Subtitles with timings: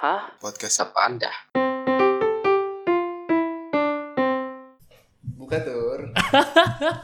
[0.00, 0.32] Hah?
[0.40, 1.32] Podcast Apa Anda?
[5.36, 6.00] buka tur.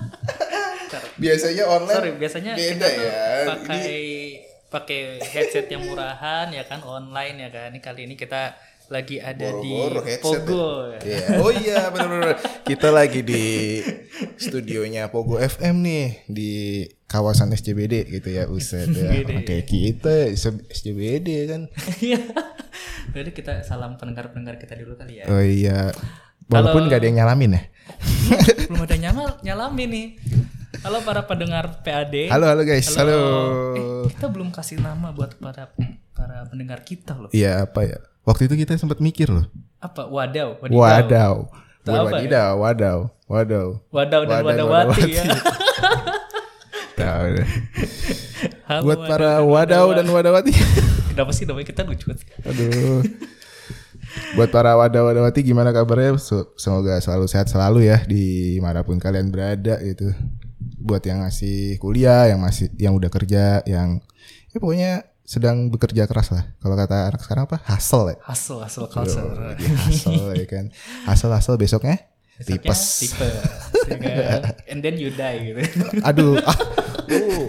[1.23, 3.21] Biasanya online Sorry, biasanya beda ya.
[3.51, 3.91] pakai
[4.71, 7.75] pakai headset yang murahan ya kan online ya kan.
[7.75, 8.55] Ini kali ini kita
[8.87, 10.95] lagi ada Boro-boro di headset Pogo.
[10.95, 10.99] ya.
[11.03, 11.27] Iya.
[11.43, 12.39] Oh iya benar-benar.
[12.63, 13.45] Kita lagi di
[14.39, 16.53] studionya Pogo FM nih di
[17.11, 19.11] kawasan SCBD gitu ya Uset ya.
[19.27, 20.31] Oke kita
[20.71, 21.67] SCBD kan.
[23.17, 25.33] Jadi kita salam pendengar-pendengar kita dulu kali ya.
[25.33, 25.89] Oh iya.
[26.53, 27.63] Walaupun nggak ada yang nyalamin ya.
[28.69, 30.07] Belum ada nyala nyalamin nih.
[30.85, 32.29] Halo para pendengar PAD.
[32.29, 32.93] Halo halo guys.
[32.93, 33.17] Halo.
[33.73, 35.73] Eh, kita belum kasih nama buat para
[36.13, 37.33] para pendengar kita loh.
[37.33, 38.05] Iya apa ya?
[38.29, 39.49] Waktu itu kita sempat mikir loh.
[39.81, 40.13] Apa?
[40.13, 40.61] Wadaw.
[40.69, 40.77] Wadaw.
[40.77, 41.35] Wadaw.
[41.87, 42.03] Bukan ya?
[42.03, 42.99] wadidaw, wadaw,
[43.31, 43.69] wadaw.
[43.95, 45.25] Wadaw dan Wadah, wadawati ya.
[46.99, 47.49] Tahu deh.
[48.67, 50.53] Halo, Buat Wadaw para wadaw dan wadawati.
[51.17, 52.29] Kenapa sih namanya kita lucu banget?
[52.45, 53.01] Aduh.
[54.37, 56.21] Buat para wadaw wadawati gimana kabarnya?
[56.61, 60.13] Semoga selalu sehat selalu ya di mana pun kalian berada gitu.
[60.77, 64.05] Buat yang masih kuliah, yang masih yang udah kerja, yang
[64.53, 66.53] ya pokoknya sedang bekerja keras lah.
[66.61, 67.65] Kalau kata anak sekarang apa?
[67.65, 68.17] Hustle ya.
[68.29, 69.25] Hustle, hustle culture.
[69.25, 70.65] Lagi hustle ya kan.
[71.09, 72.81] Hustle hustle besoknya Besoknya tipes.
[73.01, 73.33] Tipes.
[73.89, 74.43] ya kan?
[74.69, 75.61] And then you die gitu.
[76.05, 76.57] Aduh, ah,
[77.09, 77.45] uh,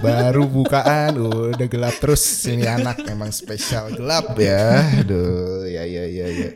[0.00, 4.80] baru bukaan udah gelap terus ini anak emang spesial gelap ya.
[5.00, 6.50] Aduh, ya ya ya ya.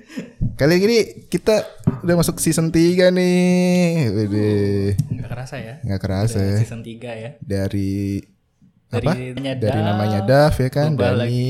[0.56, 0.98] Kali ini
[1.28, 1.64] kita
[2.00, 4.08] udah masuk season 3 nih.
[4.08, 4.56] Udah
[4.96, 5.74] Gak kerasa ya.
[5.84, 6.58] nggak kerasa Udah ya.
[6.62, 7.30] Season 3 ya.
[7.40, 8.22] Dari
[8.86, 9.12] Dari apa?
[9.18, 11.46] namanya Dari namanya Dav ya kan, Dani lagi.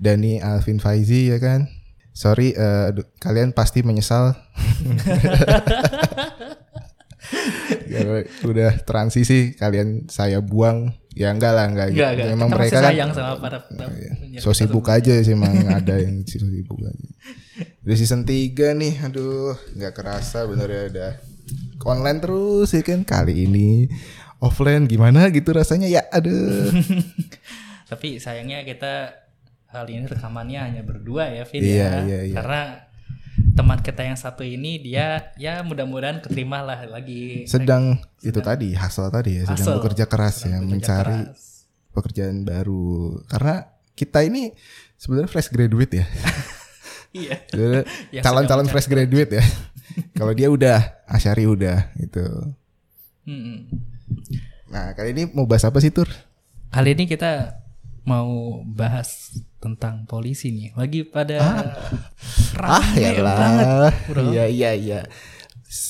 [0.00, 1.68] Dani Alvin Faizi ya kan.
[2.14, 4.38] Sorry, eh, aduh, kalian pasti menyesal.
[7.94, 8.06] Ya,
[8.42, 10.92] udah transisi kalian saya buang.
[11.14, 12.28] Ya enggak lah enggak, Enggak, enggak.
[12.34, 14.10] memang Kita mereka kan sayang sama para Iya.
[14.18, 17.08] penyiar so sibuk aja sih emang ada yang so sibuk aja.
[17.86, 19.54] Udah season 3 nih aduh.
[19.72, 21.12] Nggak kerasa bener ya udah.
[21.84, 23.04] Online terus ya kan?
[23.04, 23.86] Kali ini
[24.40, 25.86] offline gimana gitu rasanya?
[25.86, 26.72] Ya aduh.
[27.90, 29.14] Tapi sayangnya kita
[29.68, 31.90] kali ini rekamannya hanya berdua ya, Vin Iya, ya.
[32.02, 32.34] iya, iya.
[32.34, 32.60] Karena
[33.54, 39.08] teman kita yang satu ini dia ya mudah-mudahan keterima lah lagi sedang itu tadi hasil
[39.14, 39.76] tadi ya sedang Hustle.
[39.78, 41.42] bekerja keras ya bekerja mencari keras.
[41.94, 44.50] pekerjaan baru karena kita ini
[44.98, 46.06] sebenarnya fresh graduate ya
[47.14, 47.46] Iya.
[48.26, 49.44] Calon-calon fresh graduate ya
[50.18, 52.26] kalau dia udah Asyari udah gitu
[53.22, 53.70] Mm-mm.
[54.66, 56.10] nah kali ini mau bahas apa sih tur
[56.74, 57.62] Kali ini kita
[58.04, 60.76] mau bahas tentang polisi nih.
[60.76, 61.64] Lagi pada ah
[62.54, 64.22] rame ya banget, lah bro.
[64.30, 65.00] iya iya iya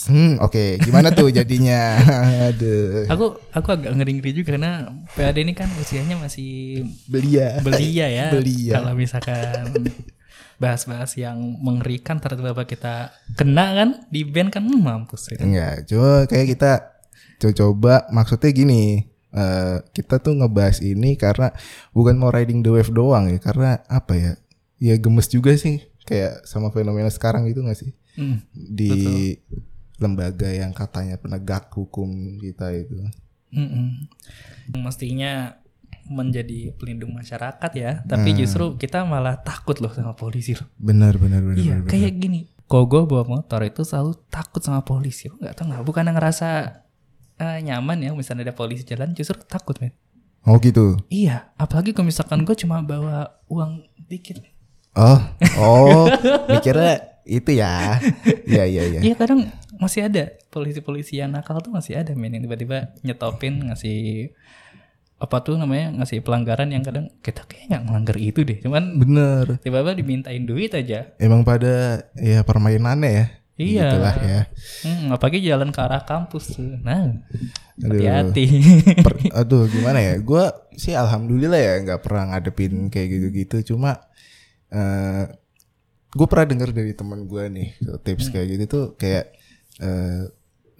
[0.08, 2.00] hmm oke gimana tuh jadinya
[2.48, 8.26] aduh Aku aku agak ngeri-ngeri juga karena PAD ini kan usianya masih belia belia ya.
[8.32, 8.80] Belia.
[8.80, 9.92] Kalau misalkan
[10.56, 15.44] bahas-bahas yang mengerikan ternyata kita kena kan di band kan hmm, mampus ya.
[15.44, 16.70] Enggak, coba kayak kita
[17.42, 19.12] co- coba maksudnya gini.
[19.34, 21.50] Eh, kita tuh ngebahas ini karena
[21.90, 24.32] bukan mau riding the wave doang ya, karena apa ya?
[24.78, 27.92] Ya gemes juga sih kayak sama fenomena sekarang itu gak sih?
[28.14, 28.46] Hmm.
[28.54, 29.34] Di
[29.98, 32.94] lembaga yang katanya penegak hukum kita itu.
[33.54, 34.10] Mm-mm.
[34.82, 35.54] Mestinya
[36.04, 38.38] menjadi pelindung masyarakat ya, tapi Hmm.
[38.44, 40.68] justru kita malah takut loh sama polisi loh.
[40.76, 41.56] Benar benar benar.
[41.56, 42.40] Iya, benar, kayak gini.
[42.68, 45.30] Kok gue bawa motor itu selalu takut sama polisi.
[45.32, 45.84] Lo nggak tahu nggak?
[45.86, 46.48] Bukan ngerasa
[47.40, 49.94] eh, nyaman ya, misalnya ada polisi jalan, justru takut men.
[50.44, 51.00] Oh gitu.
[51.08, 54.44] Iya, apalagi kalau misalkan gue cuma bawa uang dikit.
[54.94, 55.18] Oh,
[55.56, 56.04] oh,
[56.52, 57.96] mikirnya itu ya.
[58.44, 59.00] Iya iya iya.
[59.00, 59.48] Iya kadang
[59.80, 64.30] masih ada polisi-polisi yang nakal tuh masih ada men yang tiba-tiba nyetopin ngasih
[65.18, 69.46] apa tuh namanya ngasih pelanggaran yang kadang kita kayaknya nggak melanggar itu deh cuman Bener.
[69.64, 73.26] tiba-tiba dimintain duit aja Emang pada ya permainannya ya.
[73.54, 73.86] Iya.
[73.86, 74.40] Gitulah ya.
[74.82, 76.74] hmm, apalagi jalan ke arah kampus tuh.
[76.82, 77.22] Nah
[77.78, 78.44] hati-hati.
[78.98, 80.18] Per- aduh gimana ya?
[80.18, 80.42] Gue
[80.74, 83.74] sih alhamdulillah ya nggak pernah ngadepin kayak gitu-gitu.
[83.74, 84.02] Cuma
[84.74, 85.24] eh
[86.10, 87.68] gue pernah dengar dari teman gue nih
[88.02, 89.34] tips kayak gitu tuh kayak
[89.78, 90.26] eh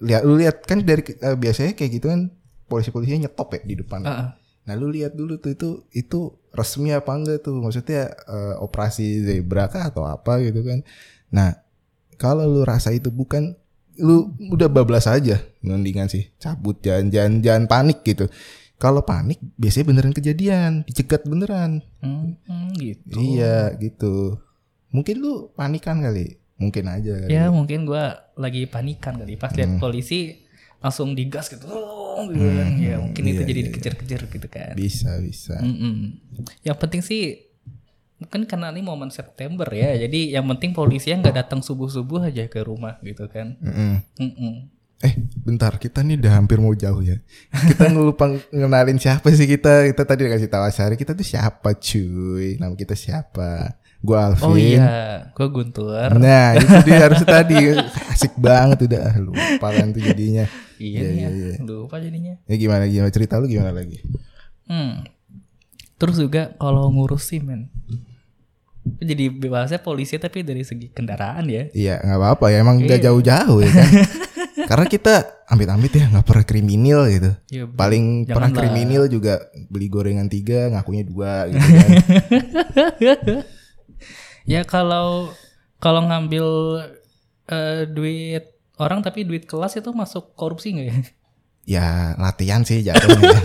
[0.03, 2.27] lihat lu lihat kan dari eh, biasanya kayak gitu kan
[2.67, 4.03] polisi-polisinya nyetop ya di depan.
[4.03, 4.29] Heeh.
[4.65, 6.19] nah lu lihat dulu tuh itu itu
[6.51, 7.55] resmi apa enggak tuh?
[7.55, 10.83] Maksudnya eh, operasi zebra kah atau apa gitu kan?
[11.31, 11.55] Nah
[12.15, 13.55] kalau lu rasa itu bukan
[13.95, 18.27] lu udah bablas aja mendingan sih cabut jangan jangan jangan panik gitu.
[18.75, 21.79] Kalau panik biasanya beneran kejadian dicegat beneran.
[22.03, 23.15] Hmm, hmm, gitu.
[23.15, 24.35] Iya gitu.
[24.91, 27.31] Mungkin lu panikan kali mungkin aja kali.
[27.31, 29.39] Ya mungkin gua lagi panikan kali.
[29.39, 29.59] Pas Hmm.
[29.63, 30.43] lihat polisi
[30.83, 32.75] langsung digas gitu "Oh," gitu kan.
[32.77, 34.73] ya mungkin itu iya, jadi iya, dikejar-kejar gitu kan.
[34.75, 35.55] Bisa bisa.
[35.57, 36.19] Mm-mm.
[36.61, 37.44] Yang penting sih
[38.25, 42.45] mungkin karena ini momen September ya jadi yang penting polisinya nggak datang subuh subuh aja
[42.45, 44.01] ke rumah gitu kan Mm-mm.
[44.17, 44.53] Mm-mm.
[44.97, 47.19] Eh, bentar, kita nih udah hampir mau jauh ya.
[47.51, 49.91] Kita lupa ngenalin siapa sih kita.
[49.91, 52.55] Kita tadi udah kasih tahu Asari, kita tuh siapa cuy?
[52.55, 53.75] Nama kita siapa?
[53.99, 54.47] Gua Alvin.
[54.47, 54.87] oh iya
[55.33, 57.75] gue Guntur Nah, itu dia harus tadi
[58.07, 60.47] asik banget udah Ah, lupa kan tuh jadinya.
[60.77, 61.55] iya Iya, nih iya, ya iya.
[61.59, 63.99] lupa jadinya Ya gimana gimana cerita lu gimana lagi?
[64.63, 65.03] Hmm.
[65.97, 67.61] Terus juga kalau ngurus SIM men.
[68.85, 71.63] Jadi bebasnya polisi tapi dari segi kendaraan ya.
[71.73, 72.57] Iya, nggak apa-apa ya.
[72.61, 73.05] Emang nggak Iya.
[73.09, 73.89] jauh-jauh ya kan.
[74.69, 75.13] Karena kita
[75.45, 77.31] amit-amit ya nggak pernah kriminal gitu.
[77.49, 78.61] Ya, Paling pernah Janganlah.
[78.61, 79.33] kriminal juga
[79.67, 81.89] beli gorengan tiga, ngakunya dua gitu kan.
[84.53, 85.33] ya kalau
[85.77, 86.45] kalau ngambil
[87.47, 88.45] eh, duit
[88.77, 90.97] orang tapi duit kelas itu masuk korupsi nggak ya?
[91.65, 91.87] ya
[92.17, 93.33] latihan sih jatuhnya.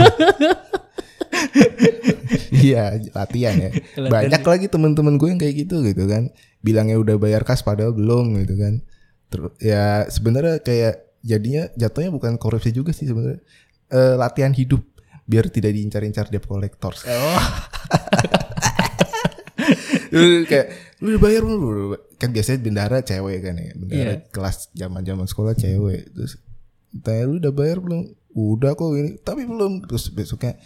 [2.50, 3.70] Iya latihan ya.
[3.96, 6.30] Banyak lagi temen-temen gue yang kayak gitu gitu kan.
[6.60, 8.80] Bilangnya udah bayar kas padahal belum gitu kan.
[9.28, 13.40] Terus ya sebenarnya kayak jadinya jatuhnya bukan korupsi juga sih sebenarnya.
[13.90, 14.80] Eh, latihan hidup
[15.26, 17.06] biar tidak diincar-incar debt collectors.
[17.06, 17.10] Oh,
[20.10, 21.42] Lu kayak lu udah bayar?
[21.46, 23.70] Lu kan biasanya bendara cewek kan ya.
[23.78, 24.26] Bendara Iya.
[24.34, 26.10] kelas zaman-zaman sekolah cewek.
[26.10, 26.32] Terus
[26.98, 28.10] tanya lu udah bayar belum?
[28.30, 29.86] Udah kok ini, tapi belum.
[29.86, 30.58] Terus besoknya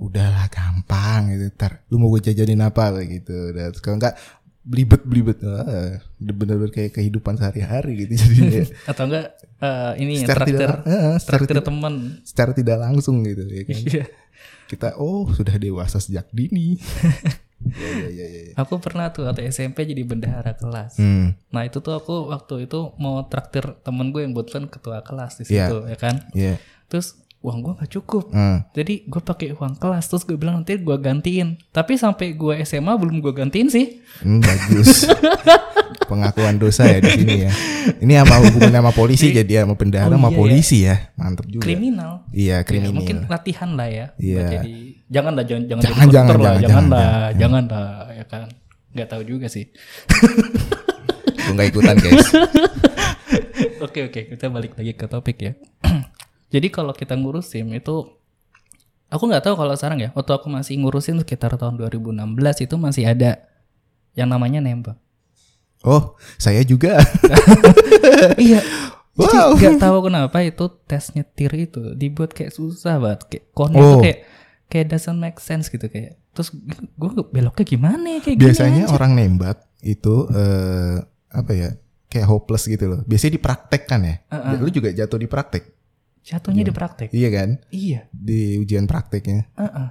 [0.00, 1.52] udahlah gampang gitu.
[1.52, 3.52] Ntar lu mau gue jajanin apa gitu.
[3.52, 4.16] Dan kalau enggak
[4.60, 8.64] belibet belibet ah, bener-bener kayak kehidupan sehari-hari gitu jadinya.
[8.90, 9.26] atau enggak
[9.60, 11.94] eh, ini secara traktir tidak, eh, secara, traktir tidak, teman.
[12.24, 13.76] secara tidak langsung gitu ya kan.
[13.76, 14.04] Iya.
[14.66, 16.76] Kita oh sudah dewasa sejak dini.
[17.60, 18.54] ya, ya, ya, ya, ya.
[18.56, 20.96] Aku pernah tuh atau SMP jadi bendahara kelas.
[20.96, 25.44] Hmm, Nah itu tuh aku waktu itu mau traktir temen gue yang kebetulan ketua kelas
[25.44, 25.68] di Iya.
[25.68, 26.14] situ ya kan.
[26.32, 26.54] ya.
[26.88, 28.28] Terus uang gue gak cukup.
[28.30, 28.68] Hmm.
[28.70, 31.56] Jadi gue pakai uang kelas terus gue bilang nanti gue gantiin.
[31.70, 34.04] Tapi sampai gue SMA belum gue gantiin sih.
[34.20, 35.08] Hmm, bagus.
[36.10, 37.52] Pengakuan dosa ya di sini ya.
[37.96, 40.96] Ini sama hubungan sama polisi jadi sama bendahara Oh, sama iya, polisi ya.
[41.14, 41.62] Mantep juga.
[41.64, 42.12] Kriminal.
[42.34, 42.92] Iya, Ya, kriminal.
[42.98, 44.06] mungkin latihan lah ya.
[44.18, 44.42] Iya.
[44.58, 44.72] Jadi
[45.06, 47.88] jangan lah jangan jangan, Jangan, jadi jangan, koruptor lah, jangan, jangan, jangan, lah, jangan lah
[48.12, 48.46] ya kan.
[48.90, 49.64] Gak tahu juga sih.
[51.40, 52.28] Gue nggak ikutan guys.
[53.80, 55.52] Oke oke kita balik lagi ke topik ya.
[56.50, 58.10] Jadi kalau kita ngurus SIM itu
[59.06, 60.10] aku nggak tahu kalau sekarang ya.
[60.12, 63.38] Waktu aku masih ngurusin sekitar tahun 2016 itu masih ada
[64.12, 64.98] yang namanya nembak.
[65.80, 66.98] Oh, saya juga.
[68.36, 68.60] iya.
[69.16, 69.54] Wow.
[69.56, 73.20] Jadi nggak tahu kenapa itu tes nyetir itu dibuat kayak susah banget.
[73.28, 74.00] Kayak kon Oh.
[74.00, 74.24] kayak
[74.66, 76.16] kayak doesn't make sense gitu kayak.
[76.32, 76.54] Terus
[76.94, 78.94] gue beloknya gimana ya kayak gini Biasanya aja.
[78.94, 80.96] orang nembak itu eh
[81.30, 81.70] apa ya?
[82.10, 83.00] Kayak hopeless gitu loh.
[83.06, 84.14] Biasanya dipraktekkan ya.
[84.30, 84.54] Heeh.
[84.58, 85.64] Lu juga jatuh di praktek.
[86.24, 87.08] Jatuhnya di praktek.
[87.10, 87.50] Iya kan?
[87.72, 88.06] Iya.
[88.12, 89.48] Di ujian prakteknya.
[89.56, 89.88] Heeh.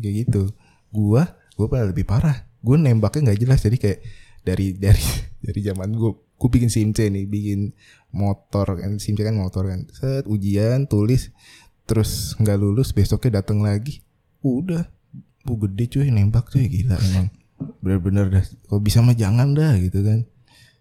[0.00, 0.42] kayak gitu.
[0.90, 2.46] Gua gua pada lebih parah.
[2.62, 3.60] Gua nembaknya nggak jelas.
[3.62, 3.98] Jadi kayak
[4.42, 5.04] dari dari
[5.44, 7.70] dari zaman gua gua bikin SIMC nih bikin
[8.10, 9.86] motor kan SIMC kan motor kan.
[9.94, 11.30] Set ujian tulis.
[11.86, 14.02] Terus nggak lulus besoknya datang lagi.
[14.42, 14.86] Udah.
[15.42, 16.66] Bu gede cuy nembak cuy.
[16.68, 17.28] Gila emang.
[17.80, 18.44] Bener-bener dah.
[18.68, 20.26] Kalau bisa mah jangan dah gitu kan.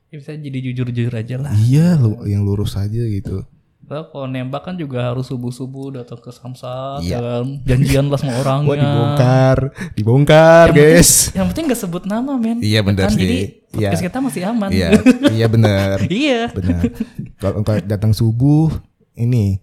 [0.10, 1.54] Ya bisa jadi jujur-jujur aja lah.
[1.70, 3.46] iya lu yang lurus aja gitu
[3.90, 7.18] Lah kalau nembak kan juga harus subuh-subuh datang ke samsat Iya.
[7.18, 7.46] ya kan.
[7.66, 8.70] Janjian lah sama orangnya.
[8.70, 9.58] wah dibongkar
[9.94, 12.62] dibongkar Yang guys Yang penting gak sebut nama men.
[12.62, 13.22] Iya, benar Kan, sih.
[13.26, 13.40] Jadi
[13.76, 13.90] Iya.
[13.96, 14.70] kita masih aman.
[14.70, 14.90] iya
[15.36, 16.50] iya bener iya.
[16.50, 16.86] Benar.
[17.42, 18.70] Kalau engkau datang subuh
[19.14, 19.58] ini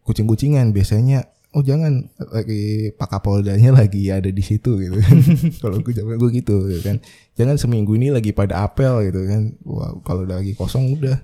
[0.00, 5.16] kucing-kucingan biasanya oh jangan lagi Pak Kapoldanya lagi ada di situ gitu kan.
[5.58, 7.02] kalau gue zaman gue gitu, gitu kan.
[7.34, 9.42] Jangan seminggu ini lagi pada apel gitu kan.
[9.62, 11.18] Wah, kalau udah lagi kosong udah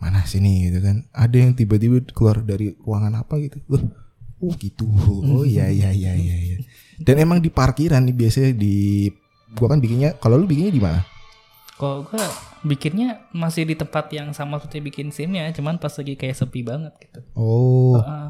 [0.00, 1.06] mana sini gitu kan.
[1.12, 3.60] Ada yang tiba-tiba keluar dari ruangan apa gitu.
[3.68, 3.84] Loh,
[4.40, 4.88] oh gitu.
[5.28, 6.56] Oh iya iya iya iya iya.
[7.00, 9.08] Dan emang di parkiran nih biasanya di
[9.54, 11.00] gua kan bikinnya kalau lu bikinnya di mana?
[11.80, 12.20] Kalau gue
[12.60, 16.60] bikinnya masih di tempat yang sama seperti bikin sim ya, cuman pas lagi kayak sepi
[16.60, 17.24] banget gitu.
[17.32, 18.28] Oh, Heeh,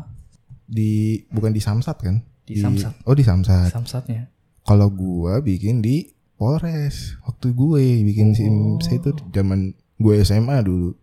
[0.71, 0.93] di
[1.35, 2.23] bukan di Samsat kan?
[2.47, 2.95] Di Samsat.
[3.11, 3.75] Oh di Samsat.
[3.75, 4.31] samsatnya.
[4.63, 7.21] Kalau gua bikin di Polres.
[7.29, 10.97] Waktu gue bikin SIM saya itu zaman gue SMA dulu.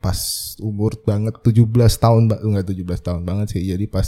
[0.00, 0.18] Pas
[0.62, 1.66] umur banget 17
[1.98, 2.40] tahun, Mbak.
[2.40, 3.62] Enggak 17 tahun banget sih.
[3.66, 4.06] Jadi pas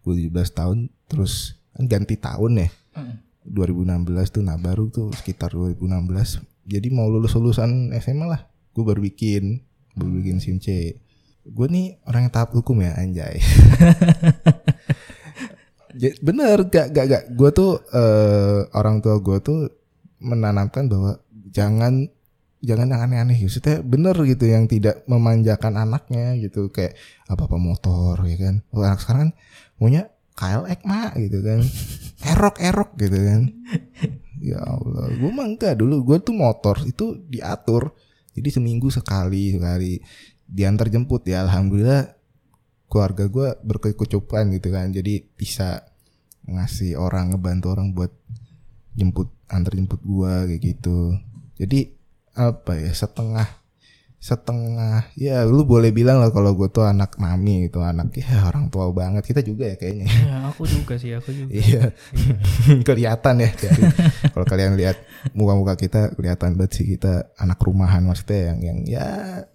[0.00, 2.68] gue 17 tahun terus kan ganti tahun ya.
[2.98, 3.16] Heeh.
[3.40, 6.44] 2016 tuh nah baru tuh sekitar 2016.
[6.68, 8.42] Jadi mau lulus lulusan SMA lah.
[8.76, 9.64] Gue baru bikin,
[9.96, 10.94] baru bikin SIM C.
[11.40, 13.40] Gue nih orang yang taat hukum ya anjay.
[15.90, 19.58] Ja- bener gak gak gak gue tuh eh, orang tua gue tuh
[20.22, 21.18] menanamkan bahwa
[21.50, 22.06] jangan
[22.60, 26.96] jangan yang aneh-aneh maksudnya bener gitu yang tidak memanjakan anaknya gitu kayak
[27.28, 29.32] apa apa motor ya kan Kalau anak sekarang kan
[29.80, 30.02] maunya
[30.36, 31.60] KLX mak gitu kan
[32.36, 33.40] erok erok gitu kan
[34.40, 36.00] Ya Allah, gue mah enggak dulu.
[36.00, 37.92] Gue tuh motor itu diatur.
[38.32, 40.00] Jadi seminggu sekali sekali
[40.48, 41.44] diantar jemput ya.
[41.44, 42.16] Alhamdulillah
[42.88, 44.88] keluarga gue berkecukupan gitu kan.
[44.96, 45.84] Jadi bisa
[46.48, 48.10] ngasih orang ngebantu orang buat
[48.96, 51.20] jemput antar jemput gue kayak gitu.
[51.60, 51.99] Jadi
[52.34, 53.60] apa ya setengah
[54.20, 58.68] setengah ya lu boleh bilang lah kalau gue tuh anak mami gitu anak ya orang
[58.68, 61.48] tua banget kita juga ya kayaknya Ya, aku juga sih, aku juga.
[61.56, 61.82] Iya.
[62.88, 63.82] kelihatan ya dari
[64.28, 65.00] kalau kalian lihat
[65.32, 69.06] muka-muka kita kelihatan banget sih kita anak rumahan maksudnya yang yang ya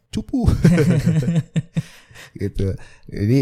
[0.10, 0.50] cupu.
[2.42, 2.74] gitu.
[3.06, 3.40] Jadi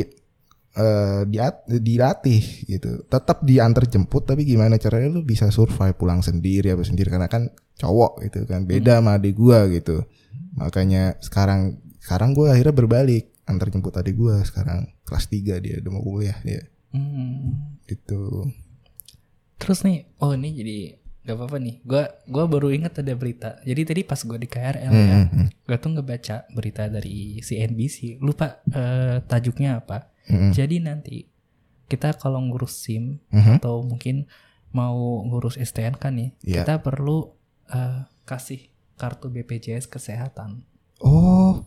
[0.74, 3.06] eh diat dilatih gitu.
[3.06, 7.50] Tetap diantar jemput tapi gimana caranya lu bisa survive pulang sendiri apa sendiri karena kan
[7.78, 8.66] cowok gitu kan.
[8.66, 10.02] Beda sama adik gua gitu.
[10.58, 15.92] Makanya sekarang sekarang gua akhirnya berbalik antar jemput adik gua sekarang kelas 3 dia udah
[15.94, 16.64] mau kuliah dia
[16.94, 17.74] Hmm.
[17.90, 18.54] gitu.
[19.58, 20.78] Terus nih, oh ini jadi
[21.24, 21.76] gak apa-apa nih.
[21.82, 23.58] Gua gua baru inget ada berita.
[23.66, 28.22] Jadi tadi pas gue di KRL ya, Hmm, hmm, gue tuh ngebaca berita dari CNBC.
[28.22, 30.13] Lupa eh, tajuknya apa.
[30.30, 31.18] Hmm, Jadi nanti
[31.88, 33.60] kita kalau ngurus SIM hmm.
[33.62, 34.26] atau mungkin
[34.74, 36.66] mau ngurus STNK nih, Iya.
[36.66, 37.30] kita perlu
[37.70, 40.66] eh, kasih kartu BPJS kesehatan.
[41.04, 41.62] Oh,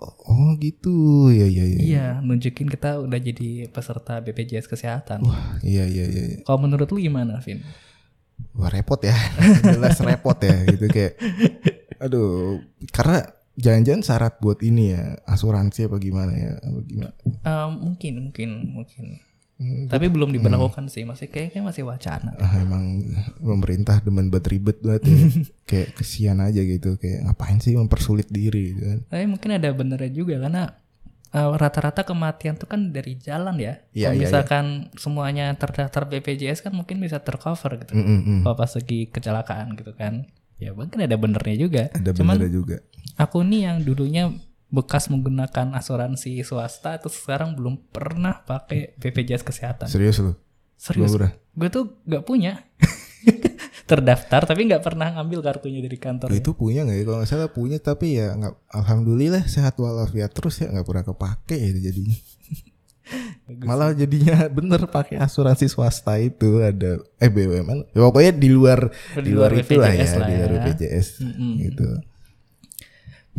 [0.00, 1.78] oh gitu, ya ya ya.
[1.80, 5.24] Iya, nunjukin kita udah jadi peserta BPJS kesehatan.
[5.64, 6.24] Iya iya iya.
[6.36, 6.38] iya.
[6.46, 7.64] Kalau menurut lu gimana, Vin?
[8.56, 9.16] Wah repot ya,
[9.74, 11.20] jelas repot ya gitu kayak.
[12.00, 17.14] Aduh, karena jangan-jangan syarat buat ini ya asuransi apa gimana ya, apa gimana?
[17.26, 19.06] Eh, mungkin, mungkin, mungkin.
[19.60, 22.32] Hmm, Tapi belum diberlakukan sih, masih kayaknya masih wacana.
[22.40, 23.04] Ah, emang
[23.44, 25.16] pemerintah demen buat ribet banget ya.
[25.68, 28.98] kayak kesian aja gitu, kayak ngapain sih mempersulit diri gitu kan?
[29.12, 30.72] Tapi mungkin ada benernya juga karena
[31.36, 33.84] eh, rata-rata kematian tuh kan dari jalan ya.
[33.92, 34.64] Iya, Kalau iya, misalkan
[34.96, 38.00] semuanya terdaftar BPJS kan mungkin bisa tercover gitu.
[38.00, 38.38] Mm, mm.
[38.48, 40.24] Kalau pas lagi kecelakaan gitu kan.
[40.56, 41.82] Ya mungkin ada benernya juga.
[41.92, 42.76] Ada Cuman benernya juga.
[43.16, 44.30] Aku nih yang dulunya
[44.70, 49.90] bekas menggunakan asuransi swasta terus sekarang belum pernah pakai BPJS kesehatan.
[49.90, 50.32] Serius lu?
[50.78, 51.12] Serius.
[51.52, 52.64] Gue tuh gak punya.
[53.90, 56.30] Terdaftar tapi nggak pernah ngambil kartunya dari kantor.
[56.30, 57.02] Lu itu punya nggak ya?
[57.02, 58.54] Kalau nggak salah punya tapi ya nggak.
[58.70, 62.18] Alhamdulillah sehat walafiat terus ya nggak pernah kepake ya jadinya.
[63.66, 67.90] Malah jadinya bener pakai asuransi swasta itu ada eh BUMN.
[67.90, 70.54] Ya, pokoknya di luar Di di luar luar itulah ya, BPJS lah di luar ya.
[70.62, 71.52] BPJS Mm-mm.
[71.66, 71.88] gitu.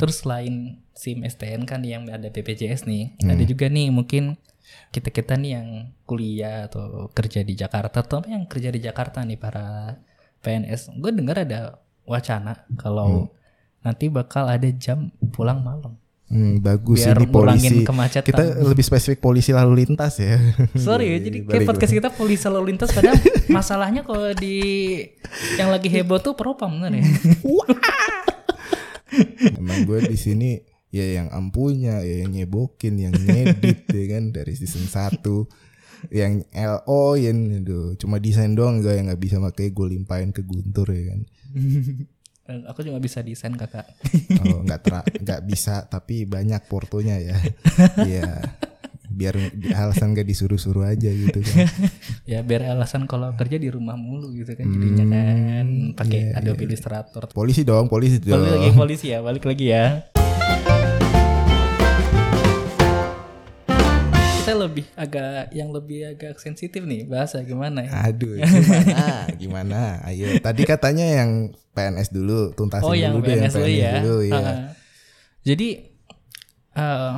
[0.02, 0.56] Terus selain
[0.92, 3.30] SIM STN kan yang ada BPJS nih, Hmm.
[3.30, 4.34] ada juga nih mungkin
[4.90, 5.68] kita-kita nih yang
[6.04, 9.98] kuliah atau kerja di Jakarta atau yang kerja di Jakarta nih para
[10.40, 10.90] PNS.
[10.96, 12.76] Gue dengar ada wacana Hmm.
[12.76, 13.30] kalau
[13.80, 15.98] nanti bakal ada jam pulang malam.
[16.26, 17.76] Hmm, bagus Biar ini polisi.
[17.84, 18.24] kemacetan.
[18.24, 20.40] Kita lebih spesifik polisi lalu lintas ya.
[20.80, 23.20] Sorry ya, jadi kayak podcast kita polisi lalu lintas padahal
[23.52, 24.56] masalahnya kalau di
[25.60, 27.06] yang lagi heboh tuh propam bener ya.
[29.60, 34.54] Emang gue di sini ya yang ampunya, ya yang nyebokin, yang ngedit ya kan dari
[34.56, 35.24] season 1
[36.10, 40.42] yang LO yang aduh, cuma desain doang gue yang nggak bisa pakai gue limpahin ke
[40.42, 41.22] Guntur ya kan.
[42.74, 43.86] Aku cuma bisa desain kakak.
[44.42, 44.82] Oh nggak
[45.22, 47.38] nggak bisa tapi banyak portonya ya.
[48.10, 48.42] Iya.
[49.12, 49.36] Biar
[49.76, 51.68] alasan gak disuruh-suruh aja gitu kan.
[52.32, 55.68] ya biar alasan kalau kerja di rumah mulu gitu kan jadinya kan
[56.00, 57.28] pakai iya, Adobe Illustrator.
[57.36, 58.40] Polisi dong, polisi dong.
[58.40, 59.86] Balik lagi polisi ya, balik lagi ya.
[64.42, 67.92] Kita lebih agak yang lebih agak sensitif nih bahasa gimana ya?
[68.10, 69.06] Aduh, gimana?
[69.38, 69.82] gimana?
[70.08, 73.92] Ayo, tadi katanya yang PNS dulu, tuntasin Oh yang dulu deh PNS dulu ya.
[74.02, 74.40] dulu ya.
[74.40, 74.54] Ha.
[75.46, 75.68] Jadi
[76.72, 77.14] eh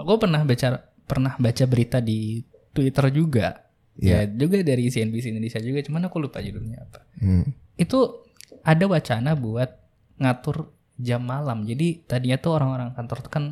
[0.00, 2.38] aku pernah baca pernah baca berita di
[2.70, 3.66] Twitter juga.
[4.00, 7.04] Ya juga dari CNBC Indonesia juga, cuman aku lupa judulnya apa.
[7.20, 7.50] Hmm.
[7.76, 8.24] Itu
[8.62, 9.68] ada wacana buat
[10.16, 11.66] ngatur jam malam.
[11.68, 13.44] Jadi tadinya tuh orang-orang kantor tuh kan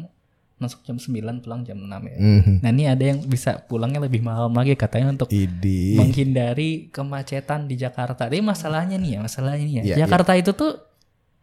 [0.59, 2.19] masuk jam 9 pulang jam 6 ya.
[2.19, 2.55] Mhm.
[2.67, 5.95] Nah ini ada yang bisa pulangnya lebih malam lagi katanya untuk Idi.
[5.95, 8.27] menghindari kemacetan di Jakarta.
[8.27, 9.83] Tapi masalahnya nih ya, masalahnya nih ya.
[9.83, 10.83] Iya, Jakarta itu tuh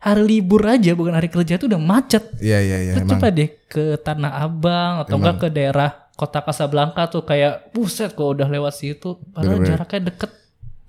[0.04, 2.28] hari libur aja bukan hari kerja tuh udah macet.
[2.44, 3.12] Iya iya iya Lu emang.
[3.16, 8.32] coba deh ke Tanah Abang atau enggak ke daerah kota Casablanca tuh kayak buset kok
[8.32, 9.70] udah lewat situ padahal Bener-bener.
[9.70, 10.32] jaraknya deket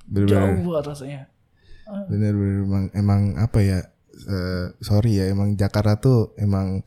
[0.04, 0.32] Bener-bener.
[0.32, 1.22] jauh banget rasanya.
[2.06, 3.78] Bener-bener emang emang apa ya?
[4.16, 6.80] eh, sorry ya emang Jakarta tuh emang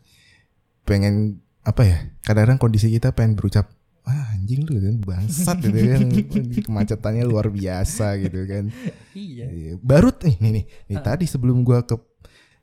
[0.84, 1.98] pengen apa ya?
[2.22, 3.70] Kadang-kadang kondisi kita pengen berucap
[4.02, 6.02] ah, anjing lu kan bangsat gitu kan
[6.66, 8.74] kemacetannya luar biasa gitu kan.
[9.14, 9.46] Iya.
[9.46, 9.72] Iya.
[9.78, 11.04] Baru nih nih nih, nih Ah.
[11.06, 11.94] tadi sebelum gua ke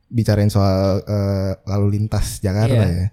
[0.09, 2.91] bicarain soal eh, lalu lintas Jakarta Iya.
[2.91, 3.07] ya.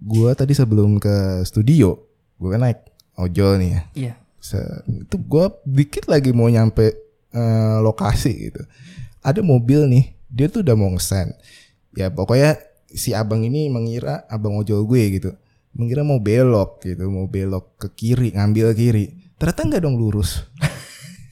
[0.00, 1.94] Gua tadi sebelum ke studio,
[2.40, 2.80] gua kan naik
[3.14, 3.80] ojol nih ya.
[3.92, 4.14] Iya.
[4.40, 6.96] Se- itu gua dikit lagi mau nyampe
[7.30, 8.64] eh, lokasi gitu.
[9.20, 11.36] Ada mobil nih, dia tuh udah mau ngesen.
[11.92, 12.56] Ya pokoknya
[12.88, 15.30] si abang ini mengira abang ojol gue gitu.
[15.76, 19.12] Mengira mau belok gitu, mau belok ke kiri, ngambil kiri.
[19.38, 20.42] Ternyata nggak dong lurus.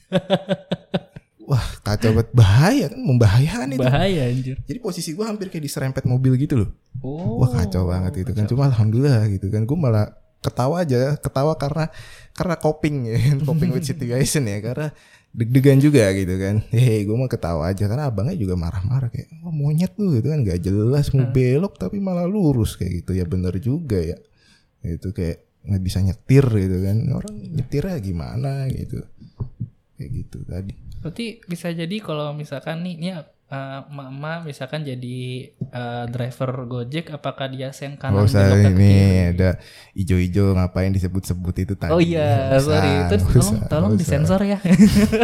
[1.49, 3.81] Wah kacau banget, bahaya kan, membahayakan itu.
[3.81, 4.55] Bahaya anjir.
[4.69, 6.69] Jadi posisi gue hampir kayak diserempet mobil gitu loh.
[7.01, 7.41] Oh.
[7.41, 8.45] Wah kacau banget itu kan.
[8.45, 9.65] Cuma alhamdulillah gitu kan.
[9.65, 10.13] Gue malah
[10.45, 11.89] ketawa aja, ketawa karena
[12.37, 13.17] karena coping ya,
[13.49, 14.61] coping with situation ya.
[14.61, 14.93] Karena
[15.33, 16.61] deg-degan juga gitu kan.
[16.69, 20.45] Hehe, gue mau ketawa aja karena abangnya juga marah-marah kayak, oh, monyet lu gitu kan,
[20.45, 24.21] gak jelas mau belok tapi malah lurus kayak gitu ya bener juga ya.
[24.85, 26.97] Itu kayak nggak bisa nyetir gitu kan.
[27.09, 29.01] Orang nyetirnya gimana gitu.
[29.97, 30.88] Kayak gitu tadi.
[30.99, 33.23] Berarti bisa jadi kalau misalkan nih, ini uh,
[33.87, 35.19] mama misalkan jadi
[35.69, 39.31] uh, driver Gojek, apakah dia sen kanan Gak usah ini kiri?
[39.31, 39.49] ada
[39.93, 41.89] ijo-ijo ngapain disebut-sebut itu tadi.
[41.89, 42.91] Oh iya, Nggak sorry.
[42.91, 44.01] usah, Itu nggak tolong, usah, tolong usah.
[44.01, 44.59] disensor ya.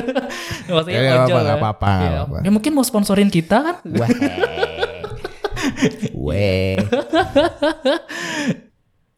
[0.72, 1.55] Maksudnya Ya, nggak ojol apa-apa, ya.
[1.55, 2.38] apa-apa, Ya, apa-apa.
[2.41, 3.75] ya mungkin mau sponsorin kita kan?
[3.91, 4.10] Wah.
[6.15, 6.79] Weh.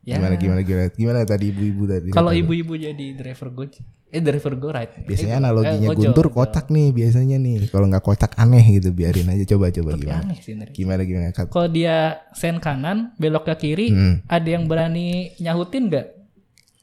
[0.08, 0.16] Ya.
[0.16, 2.10] Gimana gimana gimana gimana tadi ibu-ibu tadi.
[2.10, 5.04] Kalau ibu-ibu jadi driver Gojek, eh driver GoRide.
[5.04, 7.68] biasanya Eh, analoginya eh, Guntur kotak nih biasanya nih.
[7.68, 10.24] Kalau nggak kotak aneh gitu biarin aja coba coba Tapi gimana.
[10.24, 10.56] aneh sih.
[10.72, 11.36] Gimana gimana?
[11.36, 11.96] Kalau dia
[12.32, 14.24] sen kanan, belok ke kiri, Hmm.
[14.26, 16.08] ada yang berani nyahutin nggak?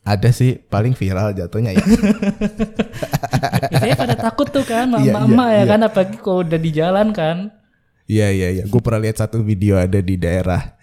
[0.04, 1.80] Ada sih paling viral jatuhnya ya.
[3.72, 5.62] Biasanya pada takut tuh kan, Iya, iya, ya iya.
[5.64, 7.36] kan, apalagi kalau udah di jalan kan.
[8.04, 8.64] Iya iya iya.
[8.68, 10.76] Gue pernah lihat satu video ada di daerah.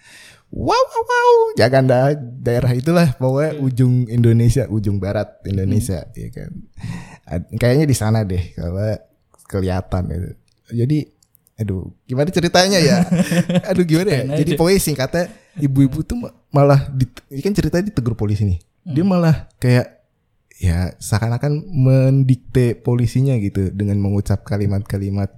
[0.52, 1.32] Wow wow wow.
[1.56, 6.52] Jangan dah daerah itulah pokoknya ujung Indonesia, ujung barat Indonesia, ya kan.
[7.56, 8.76] Kayaknya di sana deh kalau
[9.48, 10.30] kelihatan itu.
[10.72, 10.98] Jadi,
[11.56, 13.00] aduh, gimana ceritanya ya?
[13.72, 14.22] aduh gimana ya?
[14.44, 18.60] Jadi pokoknya singkatnya ibu-ibu tuh ma- malah di, ini kan ceritanya ditegur polisi nih.
[18.84, 20.04] Dia malah kayak
[20.60, 25.32] ya seakan-akan mendikte polisinya gitu dengan mengucap kalimat-kalimat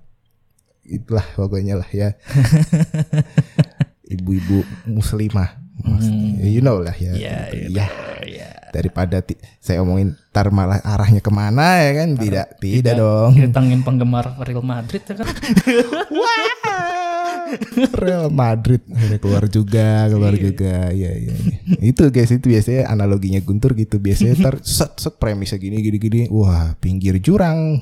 [0.84, 2.12] itulah pokoknya lah ya
[4.08, 5.60] ibu-ibu muslimah
[6.40, 7.74] you know lah ya Iya, gitu.
[7.74, 7.86] iya.
[7.86, 7.88] ya
[8.24, 8.48] Iya.
[8.72, 9.22] daripada
[9.62, 14.64] saya omongin tar malah arahnya ke mana ya kan tidak tidak dong Ditangin penggemar Real
[14.66, 15.28] Madrid ya kan.
[17.94, 18.82] Real Madrid
[19.22, 21.54] keluar juga keluar juga ya ya ya.
[21.78, 26.20] itu guys itu biasanya analoginya Guntur gitu biasanya tar set set premisnya gini gini gini
[26.34, 27.78] wah pinggir jurang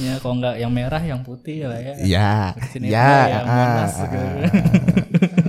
[0.00, 1.92] ya kalau nggak yang merah, yang putih lah ya.
[2.00, 2.32] ya
[2.72, 4.16] Sinetron ya ya, ah, Monas ah, gitu.
[4.16, 4.40] ah.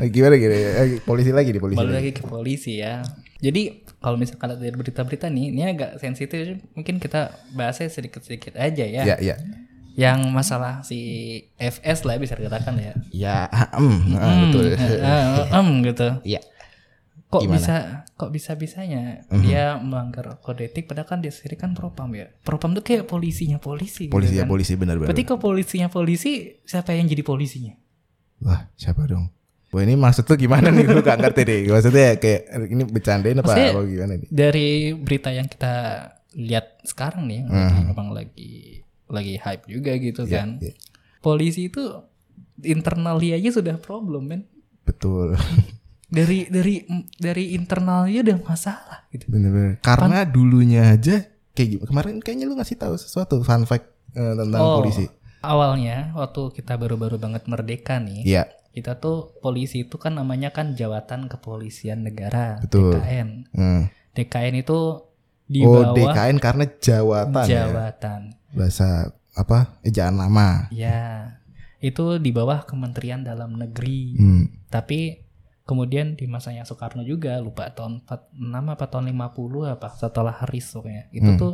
[0.06, 2.12] Gimana gini Eh, polisi lagi di polisi Balik lagi.
[2.12, 3.04] ke polisi ya.
[3.38, 3.62] Jadi
[3.98, 9.04] kalau misalkan dari berita-berita nih, ini agak sensitif, mungkin kita bahasnya sedikit-sedikit aja ya.
[9.06, 9.36] ya ya
[9.94, 10.98] Yang masalah si
[11.56, 12.94] FS lah bisa dikatakan ya.
[13.10, 13.38] ya
[13.72, 14.66] em, ah, betul
[15.50, 16.08] em gitu.
[16.26, 16.42] ya
[17.28, 17.58] Kok Gimana?
[17.58, 17.76] bisa
[18.14, 22.30] kok bisa bisanya dia melanggar kode etik padahal kan dia sendiri kan propam ya.
[22.42, 24.06] Propam tuh kayak polisinya polisi.
[24.06, 24.50] gitu polisi ya kan.
[24.50, 27.74] polisi benar benar Berarti kalau polisinya polisi, siapa yang jadi polisinya?
[28.40, 29.30] wah siapa dong
[29.74, 33.42] Wah ini maksud tuh gimana nih gue gak ngerti deh Maksudnya kayak ini bercandain apa,
[33.44, 35.74] Maksudnya- apa gimana nih Dari berita yang kita
[36.34, 38.54] lihat sekarang nih, lagi, memang lagi
[39.06, 40.58] lagi hype juga gitu Ya, kan.
[40.58, 40.74] ya.
[41.20, 41.82] Polisi itu
[42.60, 44.42] internalnya aja sudah problem men.
[44.84, 45.34] Betul
[46.10, 49.26] Dari dari dari internalnya udah masalah gitu.
[49.28, 54.34] Bener-bener Karena dulunya aja Kayak gimana Kemarin kayaknya lu ngasih tahu sesuatu Fun fact eh,
[54.36, 54.78] tentang Oh.
[54.80, 55.10] polisi
[55.40, 60.74] Awalnya waktu kita baru-baru banget merdeka nih, Iya kita tuh polisi itu kan namanya kan
[60.74, 62.98] Jawatan Kepolisian Negara Betul.
[62.98, 63.30] DKN.
[63.54, 63.82] hmm.
[64.12, 64.80] DKN itu
[65.44, 68.22] di Oh bawah DKN karena jawatan ya jawatan.
[68.52, 71.38] Bahasa apa Ejaan lama Ya,
[71.80, 74.14] itu di bawah Kementerian Dalam Negeri.
[74.16, 74.70] hmm.
[74.70, 75.22] Tapi
[75.64, 78.36] kemudian di masanya Soekarno juga lupa tahun 46
[78.68, 81.04] apa tahun 50 apa setelah Haris pokoknya.
[81.10, 81.40] Itu Hmm.
[81.40, 81.54] tuh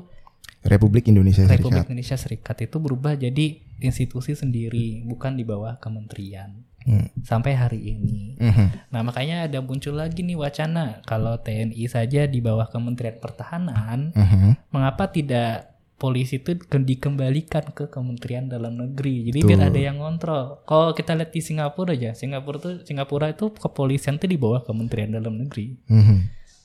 [0.61, 6.63] Republik Indonesia Republik Serikat Indonesia Serikat itu berubah jadi institusi sendiri, bukan di bawah kementerian.
[6.87, 7.11] Hmm.
[7.27, 8.39] Sampai hari ini.
[8.39, 8.95] Mhm.
[8.95, 14.71] Nah, makanya ada muncul lagi nih wacana kalau TNI saja di bawah Kementerian Pertahanan, Mhm.
[14.71, 19.27] mengapa tidak polisi itu ke- dikembalikan ke Kementerian Dalam Negeri.
[19.27, 19.49] Jadi Betul.
[19.51, 20.63] biar ada yang ngontrol.
[20.63, 25.11] Kalau kita lihat di Singapura aja, Singapura tuh Singapura itu kepolisian tuh di bawah Kementerian
[25.11, 25.75] Dalam Negeri.
[25.91, 26.17] Mhm.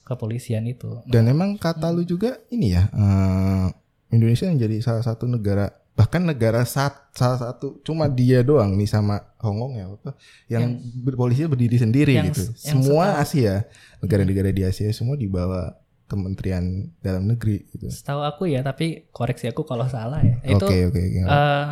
[0.07, 1.03] Kepolisian itu.
[1.11, 3.67] Dan emang kata lu juga ini ya eh,
[4.15, 9.23] Indonesia menjadi salah satu negara bahkan negara sat, salah satu cuma dia doang nih sama
[9.39, 10.11] Hongkong ya apa
[10.51, 10.63] yang,
[11.07, 12.51] berpolisinya berdiri sendiri yang- gitu.
[12.67, 13.63] yang Semua Asia
[14.03, 15.71] negara-negara di Asia semua di bawah
[16.05, 17.89] Kementerian Dalam Negeri gitu.
[17.89, 20.37] Setahu aku ya, tapi koreksi aku kalau salah ya.
[20.45, 21.21] Itu Oke oke oke.
[21.25, 21.69] eh,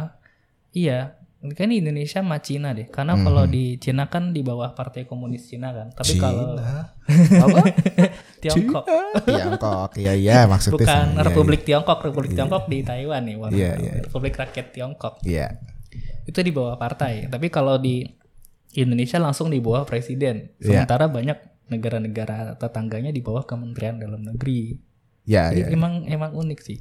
[0.72, 2.86] iya, kan di Indonesia sama Cina deh.
[2.86, 5.90] Karena kalau di Cina kan di bawah Partai Komunis Cina kan.
[5.90, 6.54] Tapi kalau
[7.44, 7.58] Apa?
[8.42, 8.86] Tiongkok
[9.20, 9.90] Tiongkok.
[9.98, 10.78] Iya iya maksudnya.
[10.78, 13.36] bukan sama, iya, Republik Tiongkok, Republik Tiongkok di Taiwan nih.
[13.36, 13.92] warna- Iya, iya.
[14.00, 15.14] Republik Rakyat Tiongkok.
[15.22, 15.58] Iya.
[16.22, 17.26] Itu di bawah partai.
[17.26, 18.06] Tapi kalau di
[18.72, 20.54] Indonesia langsung di bawah presiden.
[20.56, 20.86] Iya.
[20.86, 24.78] Sementara banyak negara-negara tetangganya di bawah Kementerian Dalam Negeri.
[25.22, 25.74] Iya Jadi iya.
[25.74, 26.78] emang emang unik sih.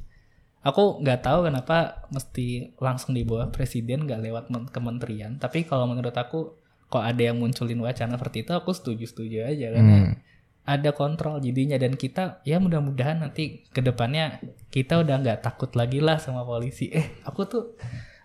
[0.62, 1.76] Aku nggak tahu kenapa
[2.08, 2.46] mesti
[2.76, 5.34] langsung di bawah presiden nggak lewat men- kementerian.
[5.34, 6.54] Tapi kalau menurut aku
[6.86, 10.14] kok ada yang munculin wacana seperti itu, aku setuju-setuju aja karena Hmm.
[10.62, 15.98] ada kontrol jadinya dan kita ya mudah-mudahan nanti ke depannya kita udah nggak takut lagi
[15.98, 16.86] lah sama polisi.
[16.88, 17.62] Eh aku tuh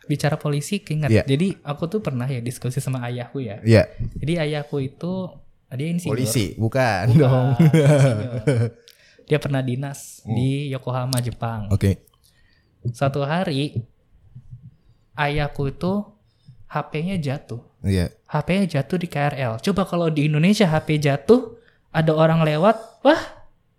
[0.05, 1.09] bicara polisi keinget.
[1.09, 1.23] Iya.
[1.25, 3.57] Jadi aku tuh pernah ya diskusi sama ayahku ya.
[3.59, 3.89] Iya.
[4.15, 5.33] Jadi ayahku itu
[5.69, 6.13] dia insinyur.
[6.13, 7.47] Polisi bukan Bukan, dong.
[9.27, 10.31] Dia pernah dinas Hmm.
[10.33, 11.67] di Yokohama, Jepang.
[11.67, 12.06] Oke.
[12.93, 13.79] Suatu hari
[15.15, 16.03] ayahku itu
[16.67, 17.63] HP-nya jatuh.
[17.81, 18.11] Iya.
[18.27, 19.59] HP-nya jatuh di KRL.
[19.63, 21.55] Coba kalau di Indonesia HP jatuh,
[21.89, 23.21] ada orang lewat, wah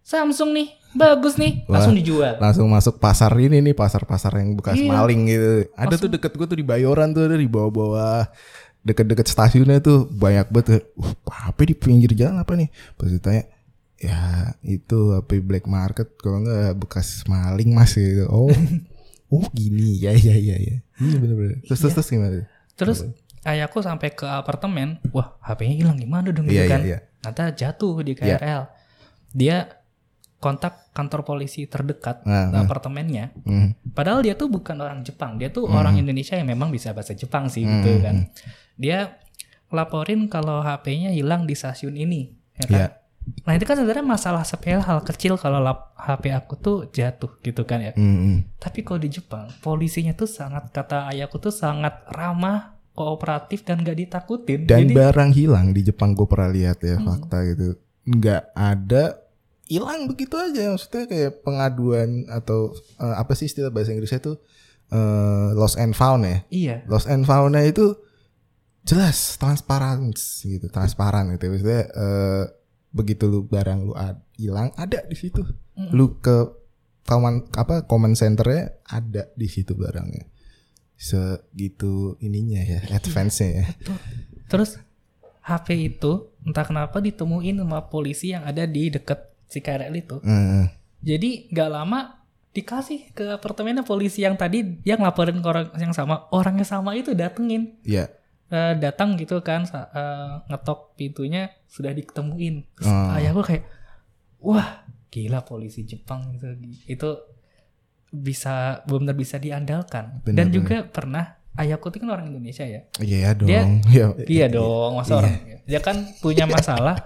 [0.00, 2.40] Samsung nih, bagus nih, langsung dijual.
[2.40, 4.88] Langsung masuk pasar ini nih pasar-pasar yang bekas Iya.
[4.88, 5.52] maling gitu.
[5.76, 8.24] Ada tuh deket gue tuh di Bayoran tuh ada di bawah-bawah
[8.80, 10.88] deket-deket stasiunnya tuh banyak banget.
[10.96, 12.72] Uh, HP di pinggir jalan apa nih?
[12.96, 13.44] Pas ditanya,
[14.00, 14.20] ya
[14.64, 18.24] itu HP black market kalau nggak bekas maling mas gitu.
[18.32, 18.48] Oh,
[19.28, 20.76] oh gini ya ya ya ya.
[20.98, 21.60] Iya bener-bener.
[21.64, 22.44] Terus terus terus gimana?
[22.74, 22.98] Terus
[23.42, 26.80] ayahku sampai ke apartemen, wah HP-nya hilang gimana dong Iya gitu iya kan.
[26.84, 26.98] iya.
[27.18, 28.62] Ternyata jatuh di KRL.
[29.34, 29.56] Dia
[30.38, 32.62] kontak kantor polisi terdekat Nah, nah.
[32.62, 33.34] apartemennya.
[33.42, 33.74] Hmm.
[33.90, 37.50] Padahal dia tuh bukan orang Jepang, dia tuh orang Indonesia yang memang bisa bahasa Jepang
[37.50, 38.30] sih gitu kan.
[38.78, 39.18] Dia
[39.68, 42.78] laporin kalau HP-nya hilang di stasiun ini, ya kan?
[42.78, 42.88] Iya.
[43.44, 47.66] Nah itu kan sebenarnya masalah sepele hal kecil kalau lap- HP aku tuh jatuh gitu
[47.66, 47.92] kan ya.
[47.98, 48.38] Hmm, hmm.
[48.56, 53.98] Tapi kalau di Jepang, polisinya tuh sangat kata ayahku tuh sangat ramah, kooperatif dan gak
[53.98, 54.66] ditakutin.
[54.66, 57.78] Dan Jadi barang hilang di Jepang gue pernah lihat ya fakta gitu.
[58.08, 59.04] Nggak ada
[59.68, 64.40] hilang begitu aja maksudnya kayak pengaduan atau eh, apa sih istilah bahasa Inggrisnya tuh
[64.88, 66.38] eh, lost and found ya.
[66.48, 67.92] iya, Lost and foundnya itu
[68.88, 71.52] jelas transparan gitu, transparan gitu.
[71.52, 72.44] Maksudnya eh,
[72.98, 73.94] begitu lu barang lu
[74.34, 75.46] hilang ada di situ.
[75.94, 76.50] Lu ke
[77.06, 80.26] kawan apa comment centernya ada di situ barangnya.
[80.98, 83.66] Segitu ininya ya, advance-nya ya.
[84.50, 84.82] terus
[85.46, 90.18] HP itu entah kenapa ditemuin sama polisi yang ada di deket si KRL itu.
[90.20, 90.68] Hmm.
[91.00, 92.18] Jadi nggak lama
[92.52, 97.14] dikasih ke apartemennya polisi yang tadi dia ngelaporin ke orang yang sama, orangnya sama itu
[97.14, 97.78] datengin.
[97.86, 98.10] Iya.
[98.48, 103.12] Eh, datang gitu kan eh, ngetok pintunya sudah diketemuin Terus Oh.
[103.12, 103.64] ayah gue kayak
[104.40, 106.56] wah gila polisi Jepang gitu
[106.86, 107.08] itu
[108.08, 113.36] bisa benar bisa diandalkan Benar, dan juga pernah ayahku itu kan orang Indonesia ya Iya
[113.36, 113.48] dong.
[113.48, 114.06] Dia- Iya.
[114.24, 117.04] iya dong masa orang dia kan punya masalah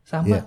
[0.00, 0.40] sama Iya.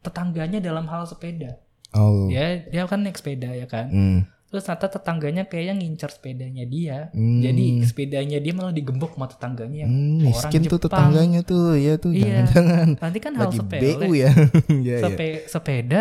[0.00, 1.56] tetangganya dalam hal sepeda
[1.92, 2.28] Oh.
[2.28, 4.20] ya dia kan naik sepeda ya kan Hmm.
[4.52, 7.40] Terus ternyata tetangganya kayaknya ngincar sepedanya dia Hmm.
[7.40, 10.84] jadi sepedanya dia malah digembok sama tetangganya yang Hmm, orang miskin tuh Jepang.
[10.84, 12.44] tetangganya tuh, iya tuh Iya.
[12.44, 13.80] jangan-jangan Nanti kan hal lagi sepele.
[13.98, 14.30] BU ya.
[14.68, 14.96] Iya iya.
[15.00, 16.00] Sepe- sepeda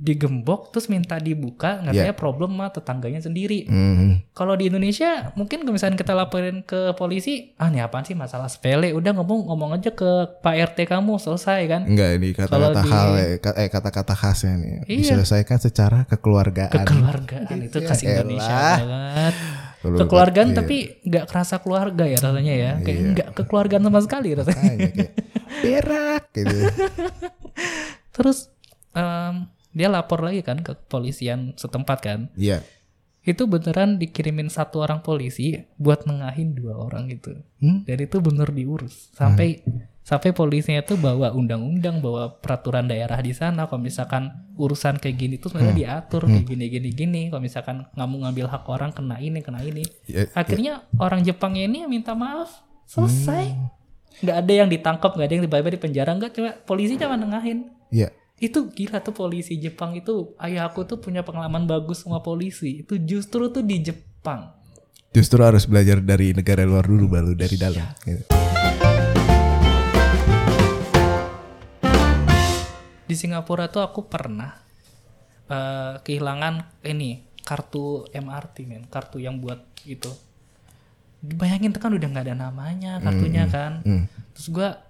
[0.00, 3.68] digembok terus minta dibuka katanya problem sama tetangganya sendiri.
[3.68, 4.24] Hmm.
[4.32, 8.48] Kalau di Indonesia mungkin kalau misalnya kita laporin ke polisi, ah ini apaan sih masalah
[8.48, 11.84] sepele, udah ngomong ngomong aja ke Pak RT kamu selesai kan.
[11.84, 14.72] Enggak ini kata-kata hal eh, eh kata-kata khasnya nih.
[14.88, 14.98] Iya.
[15.04, 16.72] Diselesaikan secara kekeluargaan.
[16.80, 18.78] Kekeluargaan itu khas Ya Indonesia elah.
[18.80, 19.34] banget.
[19.80, 20.56] Kekeluargaan iya.
[20.56, 22.72] tapi nggak kerasa keluarga ya rasanya ya.
[22.80, 23.08] Kayak Iya.
[23.12, 24.64] nggak kekeluargaan sama sekali rasanya.
[24.64, 25.12] Makanya kayak
[25.60, 26.56] berak gitu.
[28.16, 28.38] Terus
[28.92, 29.48] em,
[29.80, 32.20] dia lapor lagi kan ke kepolisian setempat kan.
[32.36, 32.60] Iya.
[33.20, 37.36] itu beneran dikirimin satu orang polisi buat nengahin dua orang gitu.
[37.60, 37.84] Hmm?
[37.84, 39.12] dan itu bener diurus.
[39.12, 39.60] Sampai
[40.00, 43.68] sampai polisinya tuh bawa undang-undang bawa peraturan daerah di sana.
[43.68, 47.22] Kalau misalkan urusan kayak gini tuh sebenarnya diatur kayak gini gini gini.
[47.28, 49.84] Kalau misalkan nggak mau ngambil hak orang kena ini kena ini.
[50.08, 52.64] Ya, akhirnya orang Jepang ini minta maaf.
[52.88, 53.54] Selesai.
[54.24, 56.10] Nggak ada yang ditangkap nggak ada yang tiba-tiba di penjara.
[56.16, 57.70] Nggak cuma polisi cuma nengahin.
[57.94, 58.10] Iya.
[58.40, 60.32] Itu gila tuh polisi Jepang itu.
[60.40, 62.80] Ayah aku tuh punya pengalaman bagus sama polisi.
[62.80, 64.56] Itu justru tuh di Jepang.
[65.12, 67.84] Justru harus belajar dari negara luar dulu baru dari dalam.
[68.00, 68.24] Gitu.
[73.10, 74.54] di Singapura tuh aku pernah
[75.50, 78.88] eh, kehilangan ini kartu MRT men.
[78.88, 80.08] Kartu yang buat itu.
[81.20, 83.84] Bayangin tuh kan udah nggak ada namanya kartunya kan.
[83.84, 84.04] Hmm.
[84.32, 84.80] terus gua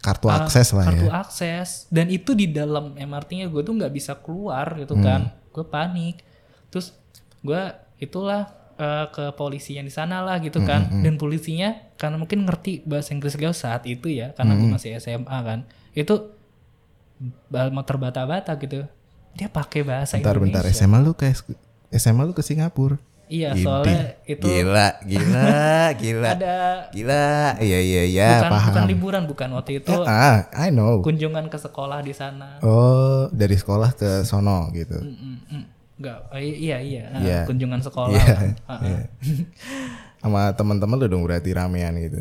[0.00, 1.12] Kartu ah, akses lah kartu ya.
[1.20, 1.68] akses.
[1.88, 5.04] Dan itu di dalam MRT-nya gue tuh nggak bisa keluar gitu Hmm.
[5.04, 5.20] kan.
[5.50, 6.24] Gue panik.
[6.68, 6.96] Terus
[7.40, 7.62] gue
[7.98, 10.88] itulah eh, ke polisi yang di sana lah gitu kan.
[11.04, 15.28] dan polisinya karena mungkin ngerti bahasa Inggris gue saat itu ya karena gue masih SMA
[15.44, 15.68] kan.
[15.92, 16.32] Itu
[17.52, 18.88] mau terbata-bata gitu.
[19.30, 20.64] Dia pakai bahasa Bentar bentar.
[20.64, 20.80] Indonesia.
[20.80, 21.28] SMA lu ke
[21.92, 22.96] SMA lu ke Singapura.
[23.30, 23.62] Iya Idih.
[23.62, 25.54] soalnya itu Gila, gila,
[26.02, 26.30] gila.
[26.34, 26.56] ada
[26.90, 27.54] Gila.
[27.56, 28.66] Iya iya iya, bukan paham.
[28.68, 30.98] bukan liburan bukan waktu itu Ah, I know.
[31.00, 34.98] kunjungan ke sekolah di sana Oh, dari sekolah ke sono gitu.
[34.98, 35.64] Mm, mm, mm.
[35.96, 37.38] Enggak, eh, iya iya, Ah, Iya.
[37.44, 38.10] kunjungan sekolah.
[38.10, 38.50] Iya, kan.
[38.64, 38.80] Ah, ah.
[38.82, 39.00] iya.
[40.20, 42.20] Sama teman-teman lu dong berarti ramean gitu.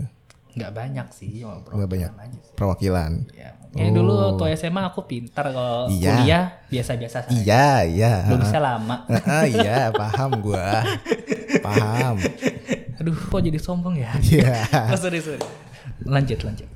[0.60, 2.12] Nggak banyak sih, Nggak banyak.
[2.12, 2.54] aja sih.
[2.54, 3.12] Perwakilan.
[3.32, 3.56] Ya.
[3.69, 6.10] Ya, dulu waktu SMA aku pintar kalau Iya.
[6.19, 7.32] kuliah biasa-biasa saja.
[7.32, 8.13] Iya, iya.
[8.28, 9.06] Lulusnya lama.
[9.30, 10.82] Ah, iya, paham gua.
[11.62, 12.17] Paham.
[13.00, 14.12] Aduh, kok jadi sombong ya?
[14.19, 14.65] Iya.
[14.91, 15.39] oh, sorry, sorry.
[16.04, 16.67] Lanjut, lanjut.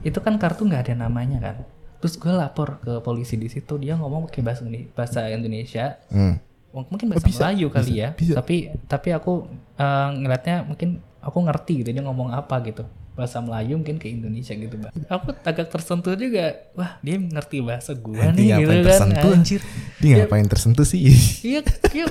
[0.00, 1.56] Itu kan kartu nggak ada namanya kan.
[1.98, 4.62] Terus gue lapor ke polisi di situ, dia ngomong pakai bahasa
[4.94, 5.98] bahasa Indonesia.
[6.12, 6.36] Hmm.
[6.74, 8.12] Mungkin bahasa Melayu kali ya.
[8.14, 8.34] bisa.
[8.38, 12.84] Tapi tapi aku eh, ngeliatnya mungkin aku ngerti gitu dia ngomong apa gitu.
[13.14, 14.90] Bahasa Melayu mungkin ke Indonesia gitu, Bang.
[15.06, 16.66] Aku agak tersentuh juga.
[16.74, 18.82] Wah, dia ngerti bahasa gua Nanti nih gitu kan.
[18.84, 19.30] tersentuh?
[19.32, 19.60] Anjir.
[19.98, 20.98] Dia ngapain tersentuh sih?
[21.40, 22.06] Iya, iya.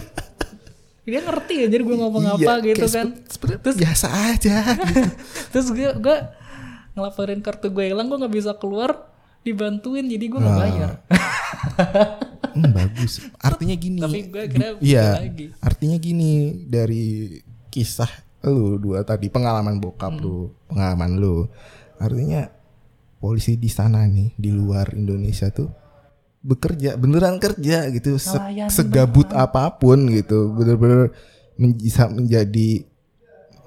[1.03, 3.07] Dia ngerti ya jadi gue ngomong Iya, apa gitu kan.
[3.27, 4.55] sebenarnya biasa aja.
[4.79, 5.01] gitu.
[5.51, 6.17] Terus gue gue
[6.93, 9.11] ngelaporin kartu gue hilang, gue nggak bisa keluar,
[9.43, 10.89] dibantuin jadi gue nggak bayar.
[12.53, 13.19] Hmm, bagus.
[13.37, 13.99] Artinya gini.
[13.99, 15.19] Tapi gue kira Iya.
[15.19, 15.45] lagi.
[15.59, 16.31] Artinya gini
[16.63, 17.35] dari
[17.67, 18.07] kisah
[18.45, 20.19] lu dua tadi pengalaman bokap Hmm.
[20.19, 21.47] lu, pengalaman lu.
[21.95, 22.49] Artinya
[23.17, 25.71] polisi di sana nih di luar Indonesia tuh
[26.39, 28.35] bekerja beneran kerja gitu se-
[28.67, 31.15] segabut apa pun gitu bener-bener
[31.55, 32.83] men- bisa menjadi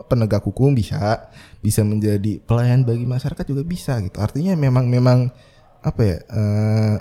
[0.06, 5.32] penegak hukum bisa bisa menjadi pelayan bagi masyarakat juga bisa gitu artinya memang memang
[5.80, 6.94] apa ya eh,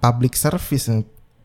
[0.00, 0.88] public service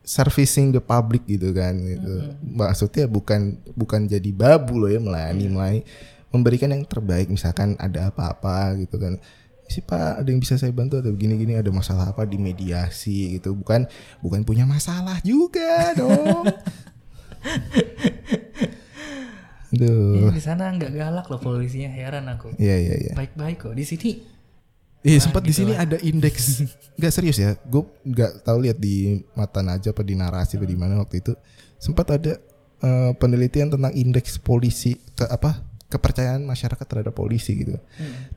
[0.04, 5.82] servicing the public gitu kan gitu maksudnya bukan bukan jadi babu loh ya melayani melayani
[6.30, 9.16] memberikan yang terbaik misalkan ada apa-apa gitu kan
[9.72, 13.56] sih pak ada yang bisa saya bantu ada begini-gini ada masalah apa di mediasi gitu
[13.56, 13.88] bukan
[14.20, 16.52] bukan punya masalah juga dong
[19.74, 20.30] Aduh.
[20.30, 22.54] di sana nggak galak loh polisinya heran aku.
[22.62, 23.14] Iya iya iya.
[23.18, 23.74] Baik-baik kok.
[23.74, 24.22] Di sini
[25.04, 26.64] Iya sempat di sini ada indeks.
[27.02, 27.60] Gak serius ya.
[27.68, 31.36] Gue nggak tahu lihat di mata Najwa apa di narasi apa di mana waktu itu.
[31.76, 32.40] Sempat ada
[32.80, 35.60] eh, penelitian tentang indeks polisi ke apa
[35.92, 37.76] kepercayaan masyarakat terhadap polisi gitu.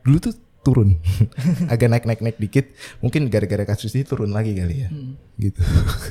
[0.03, 0.35] Dulu tuh
[0.67, 0.99] turun,
[1.73, 2.67] agak naik naik naik dikit.
[2.99, 4.89] Mungkin gara-gara kasus ini turun lagi kali ya.
[5.39, 5.63] Gitu.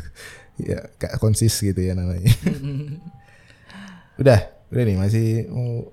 [0.72, 2.32] ya kayak konsis gitu ya namanya.
[4.24, 4.40] udah,
[4.72, 5.92] udah nih masih mau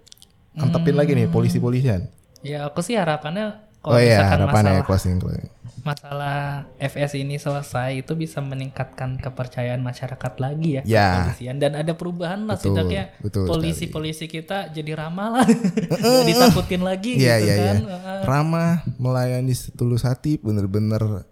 [0.54, 2.06] antepin lagi nih polisi-polisian.
[2.42, 5.48] ya aku sih harapannya kalau Oh iya, misalkan harapan ya masalah closing closing.
[5.82, 6.38] masalah
[6.78, 11.06] FS ini selesai itu bisa meningkatkan kepercayaan masyarakat lagi ya, Ya.
[11.26, 11.58] kepolisian.
[11.58, 13.04] Dan ada perubahan lah Betul, setidaknya
[13.42, 15.46] polisi-polisi kita jadi ramah lah.
[16.30, 17.76] Ditakutin lagi Iya gitu iya kan.
[17.82, 17.98] Iya.
[18.22, 21.26] Ramah, melayani setulus hati, bener-bener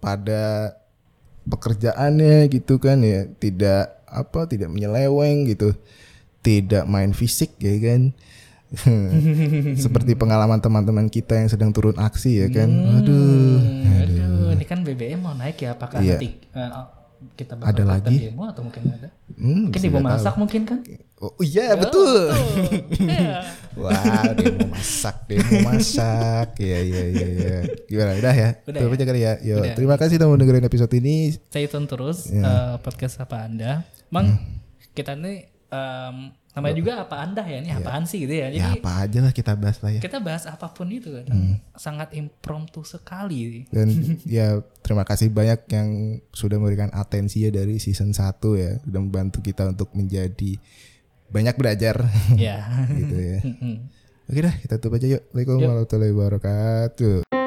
[0.00, 0.72] pada
[1.44, 5.76] pekerjaannya gitu kan ya, tidak apa, tidak menyeleweng gitu,
[6.40, 8.16] tidak main fisik ya kan.
[9.76, 12.70] Seperti pengalaman teman-teman kita yang sedang turun aksi ya kan.
[12.96, 13.58] Aduh.
[13.58, 16.16] Hmm, aduh ini kan BBM mau naik ya apakah Iya.
[16.16, 16.70] nanti eh,
[17.36, 18.16] kita bakal Ada lagi?
[18.22, 20.16] demo atau mungkin ada Hmm, mungkin ibu nggak tahu.
[20.16, 20.78] masak mungkin kan
[21.20, 22.32] Oh iya betul.
[22.96, 23.44] Iya.
[23.76, 26.56] Wah, demo masak, demo masak.
[26.56, 27.56] Iya iya iya iya.
[27.84, 28.16] Gimana?
[28.16, 28.48] Udah ya?
[28.62, 29.04] Udah Tutup ya?
[29.04, 29.32] kali ya.
[29.40, 29.76] Yo, Udah.
[29.76, 31.36] terima kasih telah dengerin episode ini.
[31.36, 32.40] stay tune terus Iya.
[32.40, 34.40] eh, podcast apa anda Mang Hmm.
[34.90, 36.16] kita nih em,
[36.60, 39.32] namanya juga apa anda ya ini apaan sih gitu ya Ya jadi apa aja lah
[39.32, 39.98] kita bahas lah ya.
[39.98, 41.56] kita bahas apa pun itu kan Hmm.
[41.72, 43.88] sangat impromptu sekali Dan
[44.22, 45.88] ya terima kasih banyak yang
[46.30, 48.20] sudah memberikan atensi ya dari season 1
[48.54, 48.78] ya.
[48.78, 50.60] Sudah membantu kita untuk menjadi
[51.26, 52.68] banyak belajar ya
[52.98, 53.38] gitu ya.
[53.40, 53.76] Mm-mm.
[54.26, 55.22] Oke dah kita tutup aja yuk.
[55.28, 57.39] Waalaikumsalam warahmatullahi wabarakatuh.